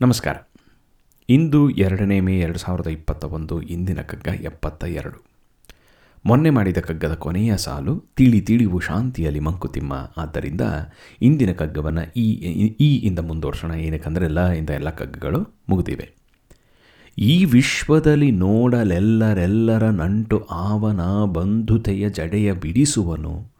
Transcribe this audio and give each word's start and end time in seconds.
ನಮಸ್ಕಾರ. 0.00 0.36
ಇಂದು 1.28 1.70
ಎರಡನೇ 1.70 2.20
ಮೇ 2.20 2.40
ಎರಡು 2.40 2.58
ಸಾವಿರದ 2.58 2.86
ಇಪ್ಪತ್ತ 2.86 3.24
ಒಂದು 3.24 3.62
ಇಂದಿನ 3.62 4.00
ಕಗ್ಗ 4.00 4.28
ಎಪ್ಪತ್ತ 4.40 4.84
ಎರಡು 4.84 5.24
ಮೊನ್ನೆ 6.26 6.50
ಮಾಡಿದ 6.50 6.76
ಕಗ್ಗದ 6.76 7.14
ಕೊನೆಯ 7.14 7.56
ಸಾಲು 7.56 8.04
ತಿಳಿ 8.16 8.40
ತಿಳಿವು 8.40 8.80
ಶಾಂತಿಯಲ್ಲಿ 8.80 9.40
ಮಂಕುತಿಮ್ಮ. 9.40 10.10
ಆದ್ದರಿಂದ 10.16 10.60
ಇಂದಿನ 11.22 11.52
ಕಗ್ಗವನ್ನು 11.52 12.12
ಈ 12.16 12.32
ಈ 12.80 12.96
ಇಂದ 12.96 13.18
ಮುಂದುವರ್ಸೋಣ. 13.18 13.70
ಏನಕ್ಕಂದರೆ 13.70 14.24
ಎಲ್ಲ 14.24 14.50
ಇಂದ 14.50 14.70
ಎಲ್ಲ 14.70 14.90
ಕಗ್ಗಗಳು 14.90 15.62
ಮುಗಿದಿವೆ. 15.68 16.10
ಈ 17.18 17.44
ವಿಶ್ವದಲ್ಲಿ 17.44 18.30
ನೋಡಲೆಲ್ಲರೆಲ್ಲರ 18.30 19.84
ನಂಟು 19.88 20.46
ಆವನ 20.50 21.24
ಬಂಧುತೆಯ 21.24 22.10
ಜಡೆಯ 22.10 22.52
ಬಿಡಿಸುವನು. 22.52 23.52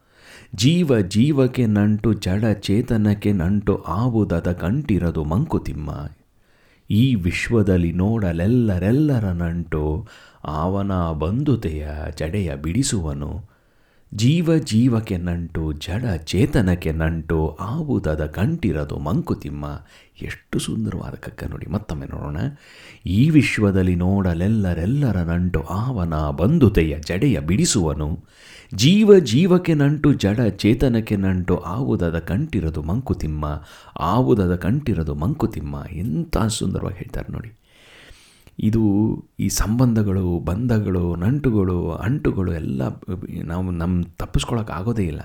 ಜೀವ 0.54 1.00
ಜೀವಕ್ಕೆ 1.00 1.66
ನಂಟು, 1.66 2.12
ಜಡ 2.12 2.44
ಚೇತನಕ್ಕೆ 2.52 3.32
ನಂಟು 3.32 3.76
ಆವುದದ 3.76 4.52
ಕಂಟಿರದು 4.52 5.24
ಮಂಕುತಿಮ್ಮ. 5.24 6.10
ಈ 6.90 7.14
ವಿಶ್ವದಲ್ಲಿ 7.14 7.92
ನೋಡಲೆಲ್ಲರೆಲ್ಲರ 7.92 9.24
ನಂಟು 9.24 10.06
ಆವನ 10.44 11.10
ಬಂಧುತೆಯ 11.12 11.88
ಜಡೆಯ 12.16 12.54
ಬಿಡಿಸುವನು. 12.54 13.57
ಜೀವ 14.14 14.56
ಜೀವಕ್ಕೆ 14.56 15.16
ನಂಟು, 15.16 15.72
ಜಡ 15.72 16.04
ಚೇತನಕ್ಕೆ 16.16 16.92
ನಂಟು, 16.92 17.56
ಆವುದದ 17.60 18.26
ಕಂಟಿರದು 18.26 18.98
ಮಂಕುತಿಮ್ಮ. 18.98 19.82
ಎಷ್ಟು 20.22 20.58
ಸುಂದರವಾದ 20.58 21.14
ಕಕ್ಕ 21.14 21.44
ನೋಡಿ, 21.44 21.66
ಮತ್ತೊಮ್ಮೆ 21.66 22.06
ನೋಡೋಣ. 22.06 22.36
ಈ 23.06 23.30
ವಿಶ್ವದಲ್ಲಿ 23.30 23.94
ನೋಡಲೆಲ್ಲರೆಲ್ಲರ 23.94 25.16
ನಂಟು, 25.16 25.60
ಆವನ 25.60 26.14
ಬಂಧುತೆಯ 26.30 26.98
ಜಡೆಯ 26.98 27.40
ಬಿಡಿಸುವನು. 27.40 28.24
ಜೀವ 28.74 29.18
ಜೀವಕ್ಕೆ 29.18 29.74
ನಂಟು, 29.74 30.12
ಜಡ 30.12 30.40
ಚೇತನಕ್ಕೆ 30.40 31.16
ನಂಟು, 31.16 31.56
ಆವುದದ 31.56 32.18
ಕಂಟಿರದು 32.18 32.82
ಮಂಕುತಿಮ್ಮ. 32.82 33.62
ಆವುದದ 33.98 34.54
ಕಂಟಿರದು 34.54 35.14
ಮಂಕುತಿಮ್ಮ. 35.14 35.84
ಎಂಥ 35.92 36.38
ಸುಂದರವಾಗಿ 36.38 36.96
ಹೇಳ್ತಾರೆ 36.96 37.32
ನೋಡಿ. 37.32 37.52
ಇದು 38.58 38.82
ಈ 39.40 39.48
ಸಂಬಂಧಗಳು, 39.48 40.38
ಬಂಧಗಳು, 40.38 41.16
ನಂಟುಗಳು, 41.16 41.90
ಅಂಟುಗಳು 41.90 42.52
ಎಲ್ಲ 42.52 42.82
ನಾವು 43.44 43.70
ನಮ್ಮ 43.70 44.02
ತಪ್ಪಿಸ್ಕೊಳಕ್ಕೆ 44.02 44.72
ಆಗೋದೇ 44.72 45.02
ಇಲ್ಲ. 45.02 45.20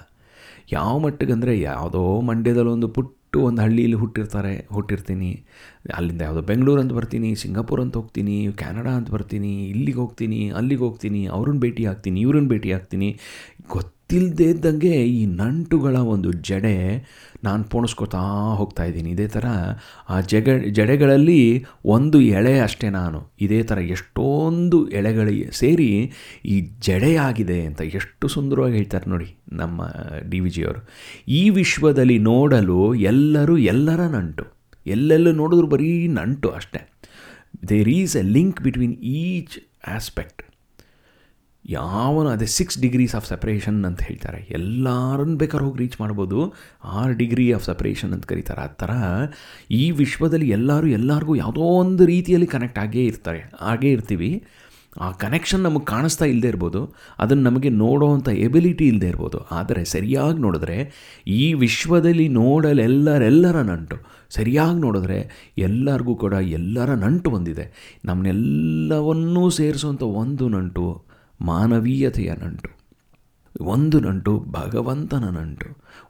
ಯಾವ 0.72 1.00
ಮಟ್ಟಿಗಂದರೆ 1.00 1.60
ಯಾವುದೋ 1.60 2.22
ಮಂಡ್ಯದಲ್ಲಿ 2.22 2.70
ಒಂದು 2.70 2.88
ಪುಟ್ಟ 2.88 3.36
ಒಂದು 3.36 3.62
ಹಳ್ಳಿಯಲ್ಲಿ 3.62 3.98
ಹುಟ್ಟಿರ್ತಾರೆ, 3.98 4.68
ಹುಟ್ಟಿರ್ತೀನಿ. 4.70 5.46
ಅಲ್ಲಿಂದ 5.94 6.22
ಯಾವುದೋ 6.22 6.42
ಬೆಂಗಳೂರು 6.42 6.82
ಅಂತ 6.82 6.94
ಬರ್ತೀನಿ, 6.94 7.36
ಸಿಂಗಾಪುರ್ 7.36 7.82
ಅಂತ 7.82 7.98
ಹೋಗ್ತೀನಿ 7.98 8.52
ಕ್ಯಾನಡಾ 8.52 8.90
ಅಂತ 8.90 9.12
ಬರ್ತೀನಿ, 9.12 9.70
ಇಲ್ಲಿಗೆ 9.70 9.98
ಹೋಗ್ತೀನಿ, 9.98 10.50
ಅಲ್ಲಿಗೆ 10.50 10.82
ಹೋಗ್ತೀನಿ, 10.82 11.28
ಅವ್ರನ್ನ 11.28 11.60
ಭೇಟಿ 11.60 11.86
ಆಗ್ತೀನಿ, 11.86 12.22
ಇವ್ರನ್ನ 12.22 12.48
ಭೇಟಿ 12.48 12.72
ಆಗ್ತೀನಿ. 12.72 13.16
ಗೊತ್ತಿಲ್ಲದೆ 14.14 14.48
ಇದ್ದಂಗೆ 14.50 14.96
ಈ 15.06 15.26
ನಂಟುಗಳ 15.26 15.96
ಒಂದು 15.96 16.32
ಜಡೆ 16.32 16.74
ನಾನು 17.44 17.64
ಪೋಣಿಸ್ಕೊತಾ 17.64 18.20
ಹೋಗ್ತಾ 18.56 18.84
ಇದ್ದೀನಿ. 18.84 19.10
ಇದೇ 19.12 19.28
ಥರ 19.28 19.46
ಆ 20.10 20.22
ಜಗ, 20.22 20.50
ಜಡೆಗಳಲ್ಲಿ 20.70 21.66
ಒಂದು 21.86 22.22
ಎಳೆ 22.22 22.60
ಅಷ್ಟೇ 22.60 22.90
ನಾನು. 22.90 23.34
ಇದೇ 23.42 23.64
ಥರ 23.64 23.78
ಎಷ್ಟೊಂದು 23.78 24.90
ಎಳೆಗಳಿಗೆ 24.90 25.48
ಸೇರಿ 25.52 26.12
ಈ 26.46 26.62
ಜಡೆಯಾಗಿದೆ 26.80 27.66
ಅಂತ 27.66 27.82
ಎಷ್ಟು 27.82 28.28
ಸುಂದರವಾಗಿ 28.28 28.76
ಹೇಳ್ತಾರೆ 28.76 29.10
ನೋಡಿ 29.10 29.30
ನಮ್ಮ 29.52 29.82
ಡಿ 30.30 30.40
ವಿ 30.40 30.50
ಜಿಯವರು. 30.50 30.84
ಈ 31.28 31.50
ವಿಶ್ವದಲ್ಲಿ 31.50 32.20
ನೋಡಲು 32.20 32.96
ಎಲ್ಲರೂ 32.96 33.58
ಎಲ್ಲರ 33.58 34.02
ನಂಟು. 34.08 34.46
ಎಲ್ಲೆಲ್ಲೂ 34.86 35.32
ನೋಡಿದ್ರು 35.32 35.68
ಬರೀ 35.68 36.08
ನಂಟು 36.08 36.50
ಅಷ್ಟೇ. 36.50 36.82
There 37.70 37.90
is 37.90 38.18
a 38.18 38.22
link 38.22 38.62
between 38.62 38.98
each 39.02 39.58
aspect 39.88 40.53
ಯಾವನು 41.66 42.30
ಅದೇ 42.30 42.46
ಸಿಕ್ಸ್ 42.46 42.80
ಡಿಗ್ರೀಸ್ 42.80 43.16
ಆಫ್ 43.16 43.28
ಸಪ್ರೇಷನ್ 43.28 43.86
ಅಂತ 43.86 44.02
ಹೇಳ್ತಾರೆ. 44.02 44.48
ಎಲ್ಲರನ್ನು 44.52 45.38
ಬೇಕಾದ್ರೆ 45.38 45.66
ಹೋಗಿ 45.66 45.78
ರೀಚ್ 45.78 46.02
ಮಾಡ್ಬೋದು. 46.02 46.54
ಆರು 46.84 47.14
ಡಿಗ್ರಿ 47.14 47.54
ಆಫ್ 47.54 47.64
ಸಪ್ರೇಷನ್ 47.64 48.14
ಅಂತ 48.14 48.26
ಕರೀತಾರೆ. 48.26 48.62
ಆ 48.62 48.66
ಥರ 48.66 48.90
ಈ 49.72 49.92
ವಿಶ್ವದಲ್ಲಿ 49.92 50.50
ಎಲ್ಲರೂ 50.50 50.88
ಎಲ್ಲರಿಗೂ 50.88 51.36
ಯಾವುದೋ 51.36 51.62
ಒಂದು 51.62 52.06
ರೀತಿಯಲ್ಲಿ 52.06 52.48
ಕನೆಕ್ಟ್ 52.48 52.80
ಆಗೇ 52.80 53.06
ಇರ್ತಾರೆ. 53.06 53.52
ಹಾಗೇ 53.60 53.92
ಇರ್ತೀವಿ. 53.92 54.44
ಆ 55.02 55.12
ಕನೆಕ್ಷನ್ 55.12 55.62
ನಮಗೆ 55.62 55.86
ಕಾಣಿಸ್ತಾ 55.86 56.26
ಇಲ್ಲದೆ 56.26 56.48
ಇರ್ಬೋದು. 56.48 56.96
ಅದನ್ನು 57.20 57.44
ನಮಗೆ 57.44 57.70
ನೋಡೋವಂಥ 57.70 58.30
ಎಬಿಲಿಟಿ 58.30 58.88
ಇಲ್ಲದೆ 58.88 59.08
ಇರ್ಬೋದು. 59.08 59.48
ಆದರೆ 59.52 59.86
ಸರಿಯಾಗಿ 59.86 60.40
ನೋಡಿದ್ರೆ 60.40 60.92
ಈ 61.28 61.54
ವಿಶ್ವದಲ್ಲಿ 61.54 62.28
ನೋಡಲೆಲ್ಲರೆಲ್ಲರ 62.28 63.62
ನಂಟು. 63.62 63.96
ಸರಿಯಾಗಿ 64.30 64.80
ನೋಡಿದ್ರೆ 64.80 65.32
ಎಲ್ಲರಿಗೂ 65.58 66.16
ಕೂಡ 66.16 66.34
ಎಲ್ಲರ 66.34 66.94
ನಂಟು 66.94 67.30
ಬಂದಿದೆ. 67.30 67.98
ನಮ್ಮನ್ನೆಲ್ಲವನ್ನೂ 68.06 69.50
ಸೇರಿಸುವಂಥ 69.50 70.04
ಒಂದು 70.04 70.50
ನಂಟು 70.50 71.13
ಮಾನವೀಯತೆಯ 71.42 72.34
ನಂಟು 72.34 72.84
ಒಂದು 73.62 74.00
ನಂಟು 74.00 74.46
ಭಗವಂತನ 74.52 75.24
ನಂಟು 75.30 75.66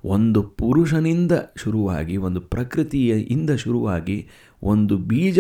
ಒಂದು 0.06 0.44
ಪುರುಷನಿಂದ 0.44 1.32
ಶುರುವಾಗಿ, 1.56 2.18
ಒಂದು 2.18 2.42
ಪ್ರಕೃತಿಯಿಂದ 2.42 3.50
ಶುರುವಾಗಿ, 3.50 4.30
ಒಂದು 4.64 4.98
ಬೀಜ 4.98 5.40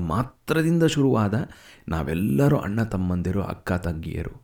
ಮಾತ್ರದಿಂದ 0.00 0.84
ಶುರುವಾದ 0.84 1.48
ನಾವೆಲ್ಲರೂ 1.88 2.56
ಅಣ್ಣ 2.56 2.82
ತಮ್ಮಂದಿರು, 2.82 3.42
ಅಕ್ಕ 3.42 3.72
ತಂಗಿಯರು. 3.72 4.42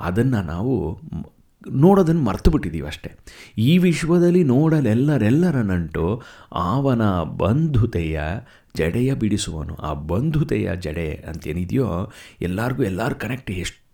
ಅದನ್ನು 0.00 0.42
ನಾವು 0.42 1.00
ನೋಡೋದನ್ನು 1.70 2.22
ಮರ್ತು 2.22 2.50
ಬಿಟ್ಟಿದ್ದೀವಿ 2.50 2.86
ಅಷ್ಟೇ. 2.86 3.12
ಈ 3.58 3.78
ವಿಶ್ವದಲ್ಲಿ 3.78 4.44
ನೋಡಲೆಲ್ಲರೆಲ್ಲರ 4.44 5.56
ನಂಟು 5.56 6.22
ಆವನ 6.52 7.22
ಬಂಧುತೆಯ 7.22 8.20
ಜಡೆಯ 8.76 9.14
ಬಿಡಿಸುವನು. 9.14 9.74
ಆ 9.74 9.92
ಬಂಧುತೆಯ 9.92 10.70
ಜಡೆ 10.76 11.24
ಅಂತೇನಿದೆಯೋ 11.28 12.12
ಎಲ್ಲರಿಗೂ 12.40 12.82
ಎಲ್ಲರೂ 12.82 13.14
ಕನೆಕ್ಟ್ 13.14 13.50
ಎಷ್ಟು 13.50 13.87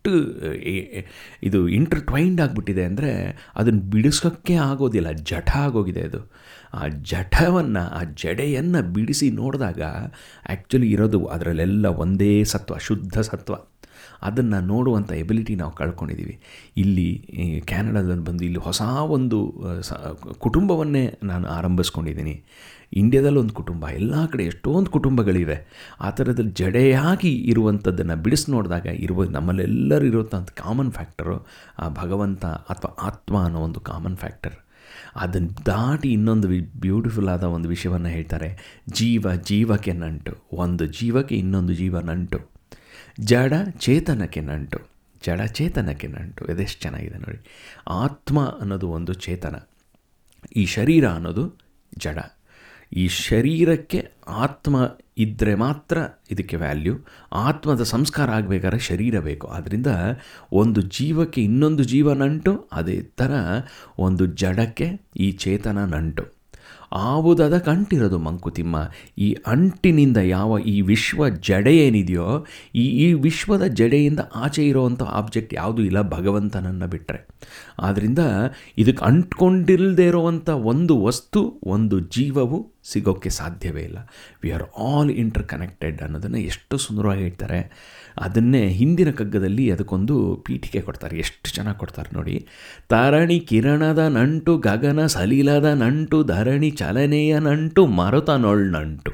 ಇದು 1.42 1.68
ಇಂಟರ್ಟ್ವೈಂಡ್ 1.68 2.40
ಆಗಿಬಿಟ್ಟಿದೆ 2.40 2.84
ಅಂದರೆ 2.84 3.10
ಅದನ್ನು 3.56 3.80
ಬಿಡಿಸೋಕ್ಕೆ 3.80 4.54
ಆಗೋದಿಲ್ಲ, 4.54 5.10
ಜಠ 5.10 5.50
ಆಗೋಗಿದೆ 5.56 6.02
ಅದು. 6.02 6.20
ಆ 6.74 6.82
ಜಠವನ್ನು, 6.88 7.82
ಆ 7.90 8.00
ಜಡೆಯನ್ನು 8.02 8.80
ಬಿಡಿಸಿ 8.92 9.30
ನೋಡಿದಾಗ 9.30 9.82
ಆ್ಯಕ್ಚುಲಿ 9.82 10.90
ಇರೋದು 10.90 11.20
ಅದರಲ್ಲೆಲ್ಲ 11.26 11.86
ಒಂದೇ 11.86 12.44
ಸತ್ವ, 12.44 12.76
ಶುದ್ಧ 12.78 13.18
ಸತ್ವ. 13.20 13.54
ಅದನ್ನು 14.24 14.60
ನೋಡುವಂಥ 14.66 15.12
ಎಬಿಲಿಟಿ 15.12 15.54
ನಾವು 15.54 15.72
ಕಳ್ಕೊಂಡಿದ್ದೀವಿ 15.72 16.38
ಇಲ್ಲಿ 16.76 17.08
ಕ್ಯಾನಡಾದಲ್ಲಿ 17.66 18.24
ಬಂದು 18.24 18.44
ಇಲ್ಲಿ 18.44 18.58
ಹೊಸ 18.58 18.82
ಒಂದು 19.16 19.38
ಸ, 19.82 19.92
ಕುಟುಂಬವನ್ನೇ 20.38 21.18
ನಾನು 21.22 21.48
ಆರಂಭಿಸ್ಕೊಂಡಿದ್ದೀನಿ 21.48 22.42
ಇಂಡ್ಯಾದಲ್ಲಿ 22.92 23.38
ಒಂದು 23.38 23.54
ಕುಟುಂಬ, 23.54 23.84
ಎಲ್ಲ 23.88 24.26
ಕಡೆ 24.26 24.44
ಎಷ್ಟೊಂದು 24.44 24.90
ಕುಟುಂಬಗಳಿವೆ. 24.90 25.56
ಆ 26.00 26.10
ಥರದಲ್ಲಿ 26.10 26.52
ಜಡೆಯಾಗಿ 26.52 27.32
ಇರುವಂಥದ್ದನ್ನು 27.32 28.16
ಬಿಡಿಸಿ 28.22 28.52
ನೋಡಿದಾಗ 28.52 28.86
ಇರುವ, 28.86 29.24
ನಮ್ಮಲ್ಲೆಲ್ಲರೂ 29.24 30.06
ಇರುವಂಥ 30.06 30.50
ಕಾಮನ್ 30.50 30.92
ಫ್ಯಾಕ್ಟರು 30.92 31.46
ಆ 31.78 31.88
ಭಗವಂತ 31.88 32.44
ಅಥವಾ 32.44 33.06
ಆತ್ಮ 33.06 33.36
ಅನ್ನೋ 33.44 33.60
ಒಂದು 33.60 33.80
ಕಾಮನ್ 33.80 34.16
ಫ್ಯಾಕ್ಟರ್ 34.16 34.56
ಅದನ್ನು 35.16 35.66
ದಾಟಿ 35.66 36.08
ಇನ್ನೊಂದು 36.12 36.48
ಬ್ಯೂಟಿಫುಲ್ 36.80 37.28
ಆದ 37.28 37.42
ಒಂದು 37.42 37.68
ವಿಷಯವನ್ನು 37.68 38.08
ಹೇಳ್ತಾರೆ. 38.08 38.48
ಜೀವ 38.88 39.34
ಜೀವಕ್ಕೆ 39.34 39.92
ನಂಟು. 39.92 40.32
ಒಂದು 40.52 40.86
ಜೀವಕ್ಕೆ 40.86 41.34
ಇನ್ನೊಂದು 41.34 41.72
ಜೀವ 41.72 42.00
ನಂಟು. 42.00 42.53
ಜಡ 43.20 43.52
ಚೇತನಕ್ಕೆ 43.70 44.40
ನಂಟು. 44.40 44.78
ಜಡ 45.26 45.40
ಚೇತನಕ್ಕೆ 45.40 46.06
ನಂಟು. 46.06 46.52
ಇದೆಷ್ಟು 46.52 46.82
ಚೆನ್ನಾಗಿದೆ 46.82 47.18
ನೋಡಿ. 47.18 47.70
ಆತ್ಮ 47.88 48.44
ಅನ್ನೋದು 48.44 48.88
ಒಂದು 48.88 49.14
ಚೇತನ. 49.14 49.56
ಈ 50.56 50.66
ಶರೀರ 50.66 51.08
ಅನ್ನೋದು 51.08 51.52
ಜಡ. 51.98 52.18
ಈ 52.92 53.08
ಶರೀರಕ್ಕೆ 53.08 54.12
ಆತ್ಮ 54.28 54.98
ಇದ್ದರೆ 55.18 55.54
ಮಾತ್ರ 55.54 55.98
ಇದಕ್ಕೆ 56.30 56.56
ವ್ಯಾಲ್ಯೂ. 56.56 56.94
ಆತ್ಮದ 57.32 57.82
ಸಂಸ್ಕಾರ 57.82 58.30
ಆಗಬೇಕಾದ್ರೆ 58.30 58.78
ಶರೀರ 58.78 59.20
ಬೇಕು. 59.20 59.46
ಆದ್ದರಿಂದ 59.46 59.86
ಒಂದು 60.52 60.82
ಜೀವಕ್ಕೆ 60.82 61.42
ಇನ್ನೊಂದು 61.42 61.84
ಜೀವ 61.84 62.12
ನಂಟು, 62.12 62.68
ಅದೇ 62.72 63.02
ಥರ 63.02 63.30
ಒಂದು 63.98 64.26
ಜಡಕ್ಕೆ 64.26 64.90
ಈ 65.16 65.32
ಚೇತನ 65.32 65.84
ನಂಟು. 65.84 66.34
ಆವುದದ 66.94 67.58
ಕಂಟಿರೋದು 67.58 68.18
ಮಂಕುತಿಮ್ಮ. 68.18 68.90
ಈ 69.18 69.36
ಅಂಟಿನಿಂದ 69.46 70.16
ಯಾವ 70.16 70.58
ಈ 70.58 70.80
ವಿಶ್ವ 70.80 71.28
ಜಡೆ 71.28 71.76
ಏನಿದೆಯೋ 71.76 72.46
ಈ 72.74 72.84
ಈ 72.84 73.12
ವಿಶ್ವದ 73.12 73.62
ಜಡೆಯಿಂದ 73.62 74.20
ಆಚೆ 74.34 74.68
ಇರೋವಂಥ 74.68 75.02
ಆಬ್ಜೆಕ್ಟ್ 75.02 75.54
ಯಾವುದೂ 75.54 75.82
ಇಲ್ಲ 75.82 76.08
ಭಗವಂತನನ್ನು 76.08 76.88
ಬಿಟ್ಟರೆ 76.88 77.26
ಆದ್ದರಿಂದ 77.78 78.18
ಇದಕ್ಕೆ 78.78 79.04
ಅಂಟ್ಕೊಂಡಿಲ್ಲದೆ 79.04 80.06
ಇರೋವಂಥ 80.06 80.50
ಒಂದು 80.50 81.02
ವಸ್ತು, 81.02 81.60
ಒಂದು 81.64 82.00
ಜೀವವು 82.00 82.74
ಸಿಗೋಕ್ಕೆ 82.84 83.30
ಸಾಧ್ಯವೇ 83.30 83.82
ಇಲ್ಲ. 83.82 83.98
We 84.42 84.50
are 84.50 84.62
all 84.78 85.10
inter 85.10 85.42
connected 85.42 86.02
ಅನ್ನೋದನ್ನು 86.02 86.38
ಎಷ್ಟು 86.38 86.78
ಸುಂದರವಾಗಿ 86.78 87.22
ಹೇಳ್ತಾರೆ. 87.22 87.72
ಅದನ್ನೇ 88.18 88.68
ಹಿಂದಿನ 88.68 89.10
ಕಗ್ಗದಲ್ಲಿ 89.10 89.70
ಅದಕ್ಕೊಂದು 89.70 90.36
ಪೀಠಿಕೆ 90.36 90.80
ಕೊಡ್ತಾರೆ. 90.80 91.18
ಎಷ್ಟು 91.18 91.54
ಚೆನ್ನಾಗಿ 91.54 91.78
ಕೊಡ್ತಾರೆ 91.78 92.16
ನೋಡಿ. 92.16 92.46
ತಾರಣಿ 92.88 93.40
ಕಿರಣದ 93.40 93.98
ನಂಟು 93.98 94.58
ಗಗನ 94.58 95.06
ಸಲೀಲದ 95.06 95.64
ನಂಟು 95.64 96.22
ಧರಣಿ 96.24 96.70
ಚಲನೆಯ 96.84 97.38
ನಂಟು 97.38 97.86
ಮರುತನೊಳ್ 97.94 98.70
ನಂಟು 98.70 99.12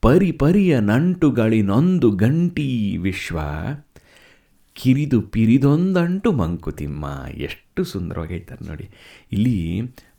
ಪರಿ 0.00 0.32
ಪರಿಯ 0.32 0.80
ನಂಟುಗಳಿನೊಂದು 0.80 2.10
ಗಂಟಿ 2.16 2.66
ವಿಶ್ವ. 2.96 3.36
ಕಿರಿದು 4.76 5.20
ಪಿರಿದೊಂದಂಟು 5.32 6.32
ಮಂಕುತಿಮ್ಮ. 6.32 7.04
ಎಷ್ಟು 7.40 7.84
ಸುಂದರವಾಗಿ 7.84 8.32
ಹೇಳ್ತಾರೆ 8.32 8.66
ನೋಡಿ. 8.66 8.86
ಇಲ್ಲಿ 9.32 9.56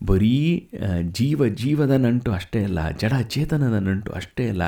ಬರೀ 0.06 0.34
ಜೀವ 1.12 1.48
ಜೀವದ 1.56 1.92
ನಂಟು 1.98 2.32
ಅಷ್ಟೇ 2.32 2.64
ಅಲ್ಲ 2.64 2.90
ಜಡ 2.98 3.14
ಚೇತನದ 3.28 3.80
ನಂಟು 3.80 4.12
ಅಷ್ಟೇ 4.12 4.50
ಅಲ್ಲ 4.50 4.66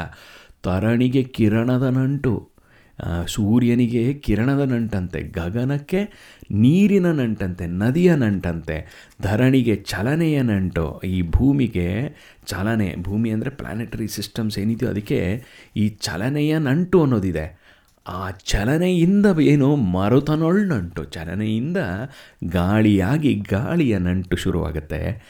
ತರಣಿಗೆ 0.63 1.23
ಕಿರಣದ 1.35 1.83
ನಂಟು 1.89 2.33
ಆ, 2.37 2.50
ಸೂರ್ಯನಿಗೆ 3.27 4.13
ಕಿರಣದ 4.13 4.59
ನಂಟಂತೆ, 4.59 5.21
ಗಗನಕ್ಕೆ 5.21 6.01
ನೀರಿನ 6.51 7.11
ನಂಟಂತೆ, 7.11 7.65
ನದಿಯ 7.67 8.15
ನಂಟಂತೆ, 8.15 8.87
ಧರಣಿಗೆ 9.21 9.75
ಚಲನೆಯ 9.75 10.41
ನಂಟು, 10.41 11.01
ಈ 11.03 11.21
ಭೂಮಿಗೆ 11.21 12.17
ಚಲನೆ, 12.45 12.95
ಭೂಮಿ 13.01 13.29
ಅಂದರೆ 13.29 13.49
ಪ್ಲಾನೆಟರಿ 13.49 14.07
ಸಿಸ್ಟಮ್ಸ್ 14.07 14.59
ಏನಿದೆಯೋ 14.59 14.91
ಅದಕ್ಕೆ 14.91 15.45
ಈ 15.75 15.89
ಚಲನೆಯ 15.89 16.57
ನಂಟು 16.57 17.01
ಅನ್ನೋದಿದೆ. 17.01 17.60
ಆ 18.07 18.31
ಚಲನೆಯಿಂದ 18.31 19.25
ಏನು 19.41 19.75
ಮರುತನೊಳ್ 19.75 20.67
ನಂಟು 20.67 21.03
ಚಲನೆಯಿಂದ 21.03 21.77
ಗಾಳಿಯಾಗಿ 22.43 23.35
ಗಾಳಿಯ 23.35 23.97
ನಂಟು 23.97 24.35
ಶುರುವಾಗುತ್ತೆ. 24.35 25.21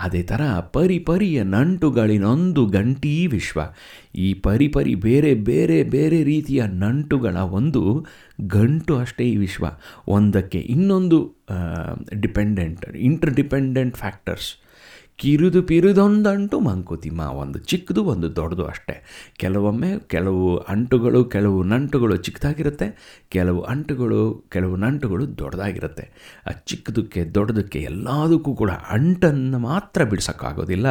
ಅದೇ 0.00 0.22
ಥರ 0.22 0.40
ಪರಿಪರಿಯ 0.60 1.42
ನಂಟುಗಳಿನೊಂದು 1.42 2.66
ಗಂಟೀ 2.66 3.26
ವಿಶ್ವ. 3.26 3.60
ಈ 4.14 4.34
ಪರಿ 4.34 4.68
ಪರಿ 4.68 4.94
ಬೇರೆ 4.94 5.34
ಬೇರೆ 5.34 5.82
ಬೇರೆ 5.82 6.22
ರೀತಿಯ 6.22 6.62
ನಂಟುಗಳ 6.66 7.36
ಒಂದು 7.36 8.06
ಗಂಟು 8.46 8.96
ಅಷ್ಟೇ 8.96 9.24
ಈ 9.24 9.36
ವಿಶ್ವ. 9.36 9.66
ಒಂದಕ್ಕೆ 10.08 10.58
ಇನ್ನೊಂದು 10.58 11.36
ಡಿಪೆಂಡೆಂಟ್ 12.20 12.96
ಇಂಟರ್ 12.96 13.34
ಡಿಪೆಂಡೆಂಟ್ 13.34 13.96
ಫ್ಯಾಕ್ಟರ್ಸ್ 13.96 14.65
ಕಿರಿದು 15.16 15.62
ಪಿರಿದೊಂದಂಟು 15.62 16.60
ಮಂಕುತಿಮ್ಮ 16.60 17.20
ಒಂದು 17.20 17.58
ಚಿಕ್ಕದು, 17.58 18.04
ಒಂದು 18.04 18.36
ದೊಡ್ಡದು 18.36 18.64
ಅಷ್ಟೇ. 18.66 19.04
ಕೆಲವೊಮ್ಮೆ 19.36 19.98
ಕೆಲವು 19.98 20.56
ಅಂಟುಗಳು, 20.56 21.24
ಕೆಲವು 21.24 21.62
ನಂಟುಗಳು 21.62 22.16
ಚಿಕ್ಕದಾಗಿರುತ್ತೆ, 22.16 23.18
ಕೆಲವು 23.28 23.60
ಅಂಟುಗಳು, 23.60 24.44
ಕೆಲವು 24.48 24.76
ನಂಟುಗಳು 24.76 25.38
ದೊಡ್ಡದಾಗಿರುತ್ತೆ. 25.38 26.36
ಆ 26.46 26.50
ಚಿಕ್ಕದಕ್ಕೆ, 26.66 27.24
ದೊಡ್ಡದಕ್ಕೆ 27.24 27.78
ಎಲ್ಲದಕ್ಕೂ 27.78 28.54
ಕೂಡ 28.54 28.70
ಅಂಟನ್ನು 28.70 29.58
ಮಾತ್ರ 29.58 30.04
ಬಿಡ್ಸೋಕ್ಕಾಗೋದಿಲ್ಲ. 30.04 30.86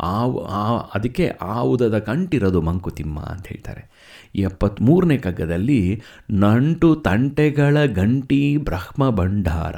ಆವು, 0.00 0.44
ಆ, 0.44 0.76
ಅದಕ್ಕೆ 0.94 1.30
ಆವುದದ 1.42 1.98
ಕಂಟಿರೋದು 1.98 2.60
ಮಂಕುತಿಮ್ಮ 2.60 3.20
ಅಂತ 3.20 3.46
ಹೇಳ್ತಾರೆ. 3.46 3.90
ಎಪ್ಪತ್ತ್ಮೂರನೇ 4.34 5.18
ಕಗ್ಗದಲ್ಲಿ 5.18 6.02
ನಂಟು 6.30 6.96
ತಂಟೆಗಳ 6.96 7.84
ಗಂಟಿ 7.84 8.56
ಬ್ರಹ್ಮ 8.56 9.10
ಭಂಡಾರ 9.10 9.74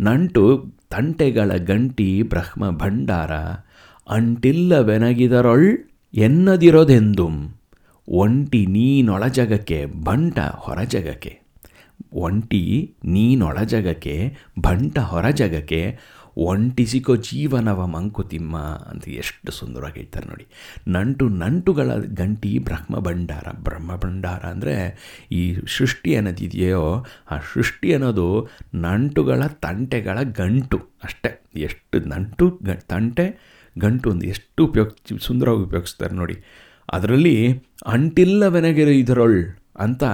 ನಂಟು 0.00 0.74
ತಂಟೆಗಳ 0.90 1.52
ಗಂಟಿ 1.56 2.22
ಬ್ರಹ್ಮ 2.22 2.70
ಭಂಡಾರ 2.70 3.32
ಅಂಟಿಲ್ಲ 4.08 4.80
ಬೆನಗಿದರೊಳ್ 4.80 5.78
ಎನ್ನದಿರೋದೆಂದುಂ? 6.14 7.56
ಒಂಟಿ 8.08 8.66
ನೀನೊಳ 8.66 9.20
ನೀನೊಳಜಗಕ್ಕೆ 9.20 9.86
ಬಂಟ 9.86 10.38
ಹೊರಜಗಕ್ಕೆ 10.38 11.40
ಒಂಟಿ 12.12 12.94
ನೀನೊಳ 13.04 13.52
ನೀನೊಳಜಗಕ್ಕೆ 13.52 14.34
ಬಂಟ 14.62 14.98
ಹೊರಜಗಕ್ಕೆ 14.98 15.98
ಒಂಟಿಸಿಕೋ 16.36 17.16
ಜೀವನವ 17.16 17.86
ಮಂಕುತಿಮ್ಮ 17.86 18.56
ಅಂತ 18.58 19.08
ಎಷ್ಟು 19.08 19.52
ಸುಂದರವಾಗಿ 19.52 20.00
ಹೇಳ್ತಾರೆ 20.00 20.28
ನೋಡಿ. 20.28 20.46
ನಂಟು 20.88 21.28
ನಂಟುಗಳ 21.28 21.90
ಗಂಟಿ 21.94 22.58
ಬ್ರಹ್ಮ 22.58 22.98
ಭಂಡಾರ. 22.98 23.46
ಬ್ರಹ್ಮ 23.62 23.96
ಭಂಡಾರ 23.96 24.40
ಅಂದರೆ 24.40 24.74
ಈ 25.32 25.56
ಸೃಷ್ಟಿ 25.76 26.14
ಅನ್ನೋದಿದೆಯೋ, 26.14 27.06
ಆ 27.30 27.38
ಸೃಷ್ಟಿ 27.54 27.92
ಅನ್ನೋದು 27.92 28.48
ನಂಟುಗಳ 28.74 29.46
ತಂಟೆಗಳ 29.46 30.22
ಗಂಟು 30.22 30.78
ಅಷ್ಟೇ. 31.04 31.44
ಎಷ್ಟು 31.56 31.98
ನಂಟು 31.98 32.60
ತಂಟೆ, 32.88 33.56
ಗಂಟು 33.78 34.10
ಒಂದು 34.10 34.26
ಎಷ್ಟು 34.26 34.66
ಉಪಯೋಗ 34.66 34.88
ಸುಂದರವಾಗಿ 35.20 35.62
ಉಪಯೋಗಿಸ್ತಾರೆ 35.62 36.14
ನೋಡಿ. 36.14 36.36
ಅದರಲ್ಲಿ 36.92 37.62
ಅಂಟಿಲ್ಲವೆನಗೆ 37.86 38.98
ಇದರೊಳ್ 38.98 39.65
ಅಂತ 39.78 40.04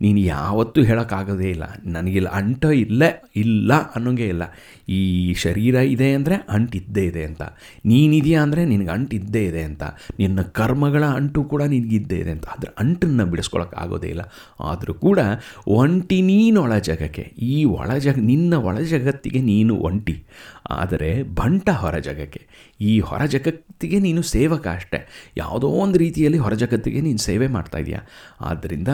ನೀನು 0.00 0.18
ಯಾವತ್ತೂ 0.18 0.82
ಹೇಳೋಕ್ಕಾಗೋದೇ 0.82 1.50
ಇಲ್ಲ. 1.50 1.62
ನನಗಿಲ್ಲ 1.84 2.28
ಅಂಟ 2.28 2.64
ಇಲ್ಲೇ 2.64 3.22
ಇಲ್ಲ 3.36 3.72
ಅನ್ನೋಂಗೆ 3.74 4.28
ಇಲ್ಲ. 4.28 4.42
ಈ 4.88 5.34
ಶರೀರ 5.34 5.74
ಇದೆ 5.74 6.14
ಅಂದರೆ 6.14 6.34
ಅಂಟಿದ್ದೇ 6.34 7.04
ಇದೆ 7.04 7.24
ಅಂತ. 7.24 7.42
ನೀನಿದೆಯಾ 7.86 8.42
ಅಂದರೆ 8.42 8.64
ನಿನಗೆ 8.64 8.88
ಅಂಟಿದ್ದೇ 8.88 9.44
ಇದೆ 9.44 9.62
ಅಂತ. 9.62 9.82
ನಿನ್ನ 10.18 10.42
ಕರ್ಮಗಳ 10.42 11.04
ಅಂಟು 11.04 11.44
ಕೂಡ 11.44 11.62
ನಿನಗಿದ್ದೇ 11.62 12.16
ಇದೆ 12.16 12.30
ಅಂತ. 12.30 12.46
ಅದರ 12.46 12.68
ಅಂಟನ್ನು 12.78 13.26
ಬಿಡಿಸ್ಕೊಳಕ್ಕಾಗೋದೇ 13.26 14.08
ಇಲ್ಲ. 14.08 14.20
ಆದರೂ 14.60 14.94
ಕೂಡ 14.94 15.18
ಒಂಟಿ 15.66 16.22
ನೀನು 16.22 16.78
ಜಗಕ್ಕೆ. 16.78 17.22
ಈ 17.22 17.64
ಒಳ 17.64 17.96
ಜಗ, 17.96 18.16
ನಿನ್ನ 18.18 18.54
ಒಳ 18.54 18.78
ಜಗತ್ತಿಗೆ 18.78 19.40
ನೀನು 19.40 19.76
ಒಂಟಿ. 19.76 20.22
ಆದರೆ 20.70 21.22
ಬಂಟ 21.22 21.70
ಹೊರ 21.70 21.98
ಜಗಕ್ಕೆ. 21.98 22.69
ಈ 22.80 23.00
ಹೊರ 23.00 23.24
ಜಗತ್ತಿಗೆ 23.24 23.98
ನೀನು 23.98 24.22
ಸೇವಕ 24.22 24.66
ಅಷ್ಟೆ. 24.68 25.30
ಯಾವುದೋ 25.36 25.66
ಒಂದು 25.66 25.98
ರೀತಿಯಲ್ಲಿ 25.98 26.38
ಹೊರ 26.38 26.54
ಜಗತ್ತಿಗೆ 26.54 27.00
ನೀನು 27.00 27.18
ಸೇವೆ 27.18 27.46
ಮಾಡ್ತಾ 27.46 27.78
ಇದೆಯಾ. 27.78 28.00
ಆದ್ದರಿಂದ 28.40 28.88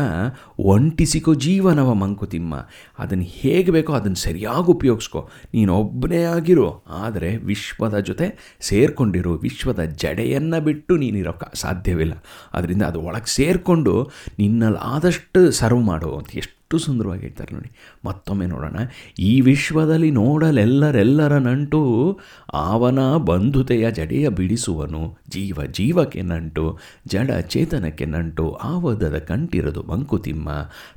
ಒಂಟಿಸಿಕೋ 0.59 1.35
ಜೀವನವ 1.35 1.94
ಮಂಕುತಿಮ್ಮ. 1.94 2.67
ಅದನ್ನು 2.99 3.25
ಹೇಗೆ 3.25 3.71
ಬೇಕೋ 3.71 3.93
ಅದನ್ನು 3.93 4.17
ಸರಿಯಾಗಿ 4.17 4.71
ಉಪಯೋಗಿಸ್ಕೋ. 4.71 5.31
ನೀನು 5.55 5.75
ಒಬ್ಬನೇ 5.75 6.23
ಆಗಿರು. 6.23 6.85
ಆದರೆ 6.85 7.37
ವಿಶ್ವದ 7.37 7.99
ಜೊತೆ 7.99 8.59
ಸೇರಿಕೊಂಡಿರು. 8.61 9.33
ವಿಶ್ವದ 9.33 9.83
ಜಡೆಯನ್ನು 9.83 10.61
ಬಿಟ್ಟು 10.61 10.97
ನೀನಿರೋಕ್ಕೆ 10.97 11.59
ಸಾಧ್ಯವಿಲ್ಲ. 11.59 12.25
ಅದರಿಂದ 12.53 12.83
ಅದು 12.83 13.00
ಒಳಗೆ 13.00 13.31
ಸೇರಿಕೊಂಡು 13.31 14.11
ನಿನ್ನಲ್ಲಿ 14.38 14.79
ಆದಷ್ಟು 14.79 15.50
ಸರ್ವ್ 15.50 15.83
ಮಾಡು 15.83 16.17
ಅಂತ 16.17 16.37
ಎಷ್ಟು 16.37 16.56
ಸುಂದರವಾಗಿ 16.74 17.20
ಹೇಳ್ತಾರೆ 17.20 17.54
ನೋಡಿ. 17.54 17.70
ಮತ್ತೊಮ್ಮೆ 18.04 18.46
ನೋಡೋಣ. 18.46 18.76
ಈ 19.18 19.40
ವಿಶ್ವದಲ್ಲಿ 19.40 20.10
ನೋಡಲೆಲ್ಲರೆಲ್ಲರ 20.10 21.38
ನಂಟು 21.38 22.18
ಆವನ 22.54 23.16
ಬಂಧುತೆಯ 23.16 23.90
ಜಡೆಯ 23.90 24.28
ಬಿಡಿಸುವನು. 24.28 25.18
ಜೀವ 25.28 25.58
ಜೀವಕ್ಕೆ 25.72 26.22
ನಂಟು, 26.22 26.78
ಜಡ 27.06 27.30
ಚೇತನಕ್ಕೆ 27.30 28.04
ನಂಟು, 28.04 28.52
ಆವದದ 28.52 29.18
ಕಂಟಿರದು 29.18 29.82
ಮಂಕುತಿಮ್ಮ. 29.82 30.48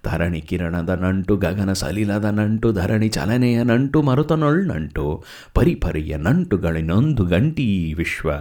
ಧರಣಿ 0.06 0.42
ಕಿರಣದ 0.42 0.90
ನಂಟು, 0.90 1.38
ಗಗನ 1.38 1.74
ಸಲಿಲದ 1.74 2.26
ನಂಟು, 2.26 2.72
ಧರಣಿ 2.72 3.08
ಚಲನೆಯ 3.08 3.64
ನಂಟು, 3.64 4.02
ಮರುತನೊಳ್ 4.02 4.68
ನಂಟು, 4.68 5.24
ಪರಿಪರಿಯ 5.54 6.18
ನಂಟುಗಳಿನೊಂದು 6.18 7.26
ಗಂಟಿ 7.26 7.94
ವಿಶ್ವ. 7.94 8.32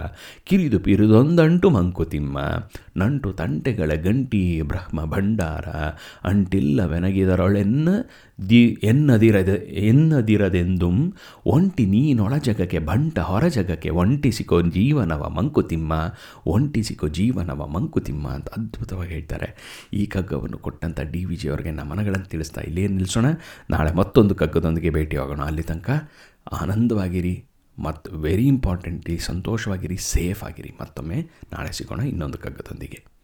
ಕಿರಿದು 0.43 0.79
ಪಿರಿದೊಂದಂಟು 0.79 1.69
ಮಂಕುತಿಮ್ಮ. 1.69 2.39
ನಂಟು 2.97 3.31
ತಂಟೆಗಳ 3.31 3.91
ಗಂಟಿ 3.93 4.61
ಬ್ರಹ್ಮ 4.61 5.05
ಭಂಡಾರ. 5.05 5.65
ಅಂಟಿಲ್ಲವೆನಗಿದರೊಳೆನ್ನ 7.19 7.89
ದಿ, 8.49 8.79
ಎನ್ನದಿರದ, 8.83 9.49
ಎನ್ನದಿರದೆಂದುಂ 9.71 11.13
ಒಂಟಿ 11.45 11.85
ನೀನೊಳ 11.85 12.33
ಜಗಕ್ಕೆ 12.37 12.79
ಬಂಟ 12.79 13.19
ಹೊರ 13.19 13.47
ಜಗಕ್ಕೆ 13.47 13.89
ಒಂಟಿ 13.89 14.31
ಸಿಕ್ಕೋ 14.31 14.61
ಜೀವನವ 14.61 15.29
ಮಂಕುತಿಮ್ಮ 15.29 15.93
ಒಂಟಿಸಿಕೋ 16.45 17.07
ಜೀವನವ 17.07 17.67
ಮಂಕುತಿಮ್ಮ 17.67 18.27
ಅಂತ 18.27 18.49
ಅದ್ಭುತವಾಗಿ 18.49 19.13
ಹೇಳ್ತಾರೆ. 19.13 19.49
ಈ 19.93 20.05
ಕಗ್ಗವನ್ನು 20.05 20.57
ಕೊಟ್ಟಂಥ 20.57 20.99
ಡಿ 20.99 21.25
ವಿ 21.25 21.35
ಜಿ 21.35 21.49
ಅವರಿಗೆ 21.49 21.71
ನಮನಗಳನ್ನು 21.71 22.25
ತಿಳಿಸ್ತಾ 22.25 22.61
ಇಲ್ಲೇ 22.61 22.87
ನಿಲ್ಲಿಸೋಣ 22.87 23.25
ನಾಳೆ 23.69 23.93
ಮತ್ತೊಂದು 23.93 24.35
ಕಗ್ಗದೊಂದಿಗೆ 24.35 24.89
ಭೇಟಿಯಾಗೋಣ 24.89 25.41
ಅಲ್ಲಿ 25.41 25.63
ತನಕ 25.63 25.89
ಆನಂದವಾಗಿರಿ. 26.61 27.43
ಮತ್ತು 27.77 28.11
ವೆರಿ 28.21 28.45
ಇಂಪಾರ್ಟೆಂಟ್ಲಿ 28.45 29.17
ಸಂತೋಷವಾಗಿರಿ 29.17 29.97
ಸೇಫ್ 29.97 30.43
ಆಗಿರಿ. 30.43 30.71
ಮತ್ತೊಮ್ಮೆ 30.81 31.19
ನಾಳೆ 31.53 31.71
ಸಿಗೋಣ 31.71 31.99
ಇನ್ನೊಂದು 31.99 32.37
ಕಗ್ಗದೊಂದಿಗೆ. 32.37 33.18